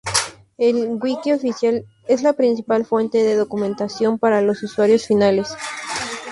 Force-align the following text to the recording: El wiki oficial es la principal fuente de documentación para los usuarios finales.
El 0.57 0.97
wiki 0.99 1.31
oficial 1.31 1.85
es 2.07 2.23
la 2.23 2.33
principal 2.33 2.85
fuente 2.87 3.19
de 3.21 3.35
documentación 3.35 4.17
para 4.17 4.41
los 4.41 4.63
usuarios 4.63 5.05
finales. 5.05 5.55